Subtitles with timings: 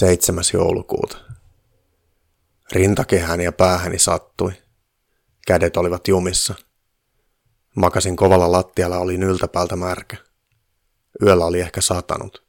[0.00, 0.44] 7.
[0.54, 1.18] joulukuuta.
[2.72, 4.52] Rintakehäni ja päähäni sattui.
[5.46, 6.54] Kädet olivat jumissa.
[7.76, 10.16] Makasin kovalla lattialla oli yltäpäältä märkä.
[11.22, 12.44] Yöllä oli ehkä satanut.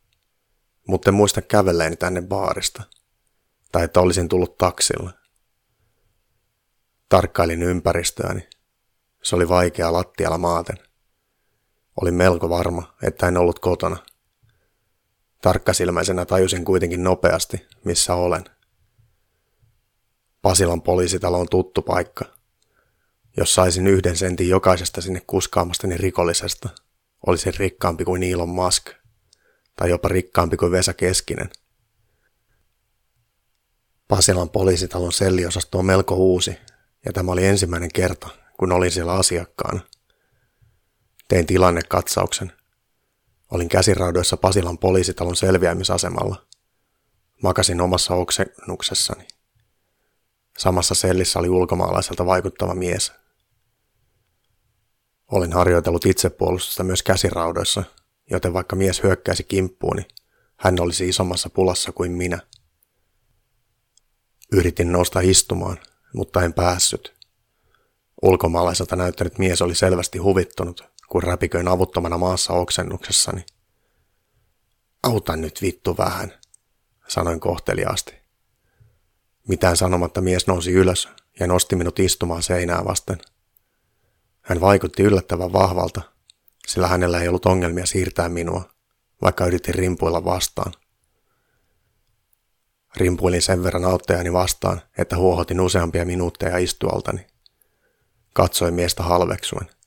[0.88, 2.84] Mutta en muista kävelleeni tänne baarista.
[3.72, 5.12] Tai että olisin tullut taksilla.
[7.10, 8.50] Tarkkailin ympäristöäni.
[9.24, 10.78] Se oli vaikea lattialla maaten.
[12.02, 13.98] Olin melko varma, että en ollut kotona–
[15.42, 18.44] Tarkkasilmäisenä tajusin kuitenkin nopeasti, missä olen.
[20.42, 22.26] Pasilan poliisitalo on tuttu paikka.
[23.38, 26.70] Jos saisin yhden sentin jokaisesta sinne kuskaamastani rikollisesta,
[27.28, 28.90] olisin rikkaampi kuin Elon Musk,
[29.76, 31.50] tai jopa rikkaampi kuin Vesa Keskinen.
[34.08, 36.58] Pasilan poliisitalon selliosasto on melko uusi,
[37.06, 38.30] ja tämä oli ensimmäinen kerta,
[38.60, 39.82] kun olin siellä asiakkaana.
[41.28, 42.52] Tein tilannekatsauksen
[43.70, 46.46] käsiraudoissa Pasilan poliisitalon selviämisasemalla.
[47.44, 49.28] Makasin omassa oksennuksessani.
[50.58, 53.12] Samassa sellissä oli ulkomaalaiselta vaikuttava mies.
[55.32, 57.84] Olin harjoitellut itsepuolustusta myös käsiraudoissa,
[58.30, 60.08] joten vaikka mies hyökkäisi kimppuuni,
[60.58, 62.40] hän olisi isommassa pulassa kuin minä.
[64.52, 65.78] Yritin nousta istumaan,
[66.14, 67.14] mutta en päässyt.
[68.22, 73.46] Ulkomaalaiselta näyttänyt mies oli selvästi huvittunut kun räpiköin avuttomana maassa oksennuksessani.
[75.04, 76.34] Auta nyt vittu vähän,
[77.08, 78.16] sanoin kohteliaasti.
[79.48, 83.18] Mitään sanomatta mies nousi ylös ja nosti minut istumaan seinää vasten.
[84.42, 86.02] Hän vaikutti yllättävän vahvalta,
[86.68, 88.70] sillä hänellä ei ollut ongelmia siirtää minua,
[89.22, 90.74] vaikka yritin rimpuilla vastaan.
[92.96, 97.28] Rimpuilin sen verran auttajani vastaan, että huohotin useampia minuutteja istualtani.
[98.34, 99.81] Katsoin miestä halveksuen.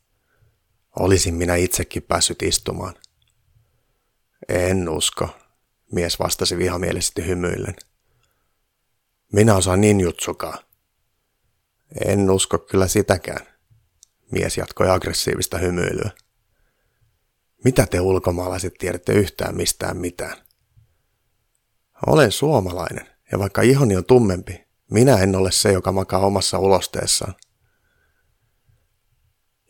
[0.99, 2.95] Olisin minä itsekin päässyt istumaan.
[4.49, 5.29] En usko,
[5.93, 7.77] mies vastasi vihamielisesti hymyillen.
[9.33, 10.59] Minä osaan ninjutsukaa.
[12.05, 13.47] En usko kyllä sitäkään,
[14.33, 16.11] mies jatkoi aggressiivista hymyilyä.
[17.65, 20.37] Mitä te ulkomaalaiset tiedätte yhtään mistään mitään?
[22.07, 27.35] Olen suomalainen, ja vaikka ihoni on tummempi, minä en ole se, joka makaa omassa ulosteessaan.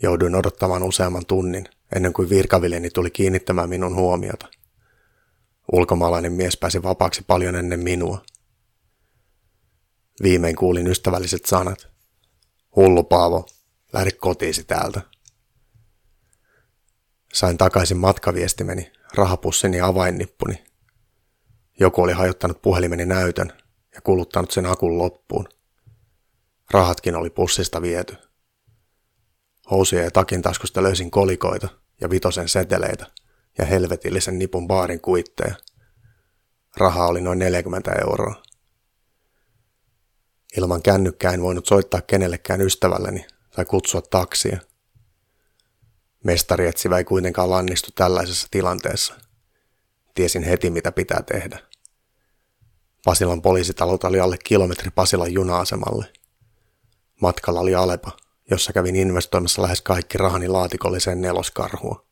[0.04, 4.48] Jouduin odottamaan useamman tunnin, ennen kuin virkaviljeni tuli kiinnittämään minun huomiota.
[5.72, 8.24] Ulkomaalainen mies pääsi vapaaksi paljon ennen minua.
[10.22, 11.88] Viimein kuulin ystävälliset sanat.
[12.76, 13.46] Hullu Paavo,
[13.92, 15.00] lähde kotiisi täältä.
[17.32, 20.64] Sain takaisin matkaviestimeni, rahapussini ja avainnippuni.
[21.80, 23.52] Joku oli hajottanut puhelimeni näytön
[23.94, 25.48] ja kuluttanut sen akun loppuun.
[26.70, 28.16] Rahatkin oli pussista viety.
[29.70, 31.68] Housuja ja takin taskusta löysin kolikoita
[32.00, 33.06] ja vitosen seteleitä
[33.58, 35.54] ja helvetillisen nipun baarin kuitteja.
[36.76, 38.42] Raha oli noin 40 euroa.
[40.56, 44.60] Ilman kännykkää en voinut soittaa kenellekään ystävälleni tai kutsua taksia.
[46.24, 49.14] Mestari etsivä ei kuitenkaan lannistu tällaisessa tilanteessa.
[50.14, 51.58] Tiesin heti, mitä pitää tehdä.
[53.04, 56.12] Pasilan poliisitalolta oli alle kilometri Pasilan juna-asemalle.
[57.20, 58.16] Matkalla oli Alepa–
[58.50, 62.04] jossa kävin investoimassa lähes kaikki rahani laatikolliseen neloskarhuun.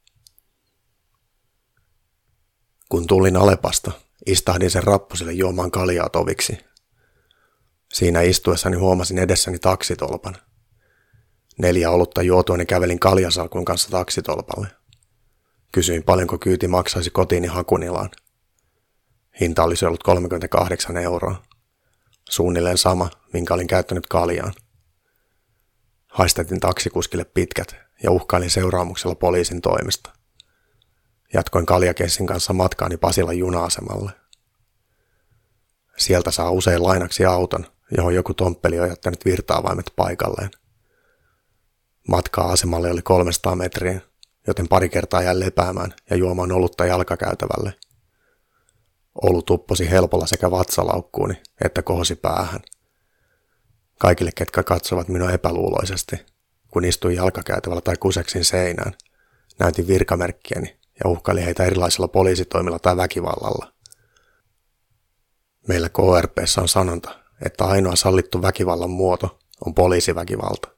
[2.88, 3.93] Kun tulin Alepasta,
[4.26, 6.59] istahdin sen rappusille juomaan kaljaa toviksi.
[7.93, 10.37] Siinä istuessani huomasin edessäni taksitolpan.
[11.59, 14.69] Neljä olutta juotuani kävelin kaljasalkun kanssa taksitolpalle.
[15.72, 18.10] Kysyin paljonko kyyti maksaisi kotiini Hakunilaan.
[19.41, 21.43] Hinta olisi ollut 38 euroa.
[22.28, 24.53] Suunnilleen sama, minkä olin käyttänyt kaljaan.
[26.12, 30.11] Haistatin taksikuskille pitkät ja uhkailin seuraamuksella poliisin toimesta.
[31.34, 34.12] Jatkoin kaljakessin kanssa matkaani Pasilan juna-asemalle.
[35.97, 40.50] Sieltä saa usein lainaksi auton, johon joku tomppeli on jättänyt virtaavaimet paikalleen.
[42.09, 44.00] Matkaa asemalle oli 300 metriä,
[44.47, 47.75] joten pari kertaa jäin lepäämään ja juomaan olutta jalkakäytävälle.
[49.23, 51.35] Olu tupposi helpolla sekä vatsalaukkuuni
[51.65, 52.61] että kohosi päähän–
[54.02, 56.16] kaikille, ketkä katsovat minua epäluuloisesti,
[56.69, 58.93] kun istuin jalkakäytävällä tai kuseksin seinään.
[59.58, 63.72] Näytin virkamerkkiäni ja uhkaili heitä erilaisilla poliisitoimilla tai väkivallalla.
[65.69, 70.69] Meillä KRPssä on sanonta, että ainoa sallittu väkivallan muoto on poliisiväkivalta.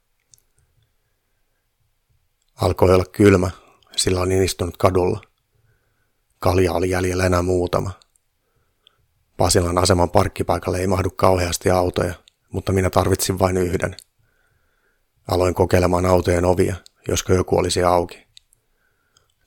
[2.55, 3.51] Alkoi olla kylmä,
[3.97, 5.21] sillä olin istunut kadulla.
[6.39, 7.91] Kalja oli jäljellä enää muutama.
[9.37, 12.24] Pasilan aseman parkkipaikalle ei mahdu kauheasti autoja,
[12.55, 13.97] mutta minä tarvitsin vain yhden.
[15.29, 16.77] Aloin kokeilemaan autojen ovia,
[17.09, 18.27] josko joku olisi auki.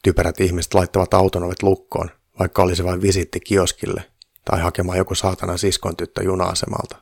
[0.04, 2.10] Typerät ihmiset laittavat auton ovet lukkoon,
[2.40, 4.12] vaikka olisi vain visitti kioskille
[4.46, 7.02] tai hakemaan joku saatana siskon tyttö juna-asemalta.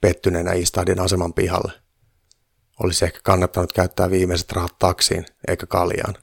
[0.00, 1.72] Pettyneenä istahdin aseman pihalle.
[2.82, 6.14] Olisi ehkä kannattanut käyttää viimeiset rahat taksiin eikä kaljaan.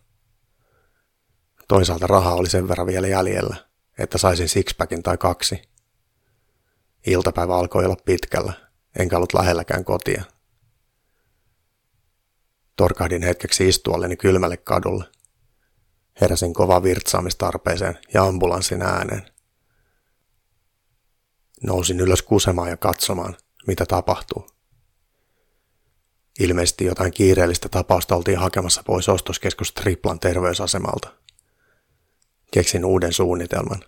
[1.68, 3.56] Toisaalta rahaa oli sen verran vielä jäljellä,
[3.98, 5.62] että saisin sixpackin tai kaksi.
[7.08, 8.54] Iltapäivä alkoi olla pitkällä,
[9.00, 10.24] enkä ollut lähelläkään kotia.
[12.76, 15.06] Torkahdin hetkeksi istualleni kylmälle kadulle.
[16.22, 19.32] Heräsin kova virtsaamistarpeeseen ja ambulanssin ääneen.
[21.64, 23.38] Nousin ylös kusemaan ja katsomaan,
[23.68, 24.50] mitä tapahtuu.
[26.40, 31.14] Ilmeisesti jotain kiireellistä tapausta oltiin hakemassa pois ostoskeskus Triplan terveysasemalta.
[32.52, 33.84] Keksin uuden suunnitelman.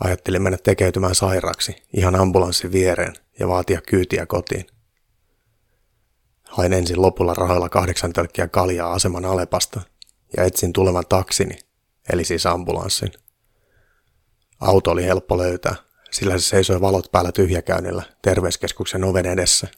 [0.00, 4.66] Ajattelin mennä tekeytymään sairaaksi ihan ambulanssin viereen ja vaatia kyytiä kotiin.
[6.44, 9.80] Hain ensin lopulla rahoilla kahdeksan tölkkiä kaljaa aseman Alepasta
[10.36, 11.58] ja etsin tulevan taksini,
[12.12, 13.12] eli siis ambulanssin.
[14.60, 15.74] Auto oli helppo löytää,
[16.10, 19.68] sillä se seisoi valot päällä tyhjäkäynnillä terveyskeskuksen oven edessä.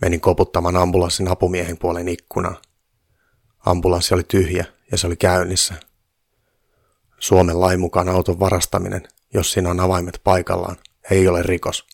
[0.00, 2.62] Menin koputtamaan ambulanssin apumiehen puolen ikkunaa.
[3.66, 5.74] Ambulanssi oli tyhjä ja se oli käynnissä.
[7.22, 9.02] Suomen lain mukaan auton varastaminen,
[9.34, 10.76] jos siinä on avaimet paikallaan,
[11.10, 11.86] ei ole rikos.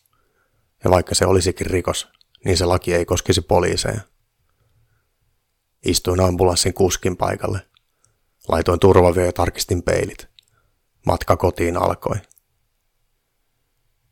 [0.84, 2.08] Ja vaikka se olisikin rikos,
[2.44, 4.00] niin se laki ei koskisi poliiseja.
[5.84, 7.60] Istuin ambulanssin kuskin paikalle.
[8.48, 10.28] Laitoin turvavyö ja tarkistin peilit.
[11.06, 12.16] Matka kotiin alkoi.